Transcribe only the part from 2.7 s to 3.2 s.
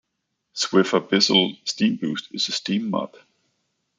mop.